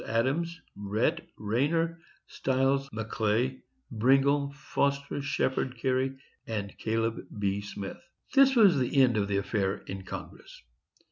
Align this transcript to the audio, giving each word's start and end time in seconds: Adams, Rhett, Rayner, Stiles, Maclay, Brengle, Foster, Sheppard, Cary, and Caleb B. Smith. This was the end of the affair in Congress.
Adams, 0.07 0.59
Rhett, 0.75 1.27
Rayner, 1.37 2.01
Stiles, 2.25 2.89
Maclay, 2.91 3.61
Brengle, 3.91 4.51
Foster, 4.51 5.21
Sheppard, 5.21 5.77
Cary, 5.77 6.17
and 6.47 6.75
Caleb 6.79 7.27
B. 7.37 7.61
Smith. 7.61 8.01
This 8.33 8.55
was 8.55 8.79
the 8.79 8.99
end 8.99 9.15
of 9.15 9.27
the 9.27 9.37
affair 9.37 9.77
in 9.85 10.01
Congress. 10.03 10.63